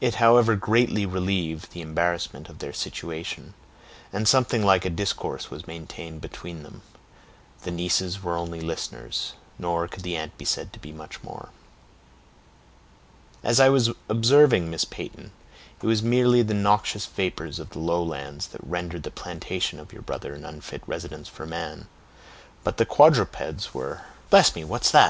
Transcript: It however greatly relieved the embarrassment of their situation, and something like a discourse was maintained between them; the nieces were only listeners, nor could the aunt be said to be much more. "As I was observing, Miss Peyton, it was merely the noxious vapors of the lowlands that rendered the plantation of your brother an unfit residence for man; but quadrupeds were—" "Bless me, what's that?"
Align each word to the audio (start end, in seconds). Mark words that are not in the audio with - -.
It 0.00 0.14
however 0.14 0.56
greatly 0.56 1.04
relieved 1.04 1.72
the 1.72 1.82
embarrassment 1.82 2.48
of 2.48 2.58
their 2.58 2.72
situation, 2.72 3.52
and 4.14 4.26
something 4.26 4.64
like 4.64 4.86
a 4.86 4.88
discourse 4.88 5.50
was 5.50 5.66
maintained 5.66 6.22
between 6.22 6.62
them; 6.62 6.80
the 7.64 7.70
nieces 7.70 8.22
were 8.22 8.38
only 8.38 8.62
listeners, 8.62 9.34
nor 9.58 9.86
could 9.86 10.04
the 10.04 10.16
aunt 10.16 10.38
be 10.38 10.46
said 10.46 10.72
to 10.72 10.78
be 10.78 10.90
much 10.90 11.22
more. 11.22 11.50
"As 13.42 13.60
I 13.60 13.68
was 13.68 13.90
observing, 14.08 14.70
Miss 14.70 14.86
Peyton, 14.86 15.32
it 15.82 15.86
was 15.86 16.02
merely 16.02 16.40
the 16.40 16.54
noxious 16.54 17.04
vapors 17.04 17.58
of 17.58 17.68
the 17.68 17.78
lowlands 17.78 18.46
that 18.46 18.64
rendered 18.64 19.02
the 19.02 19.10
plantation 19.10 19.78
of 19.78 19.92
your 19.92 20.00
brother 20.00 20.32
an 20.32 20.46
unfit 20.46 20.82
residence 20.86 21.28
for 21.28 21.44
man; 21.44 21.88
but 22.64 22.78
quadrupeds 22.88 23.74
were—" 23.74 24.00
"Bless 24.30 24.54
me, 24.56 24.64
what's 24.64 24.90
that?" 24.92 25.06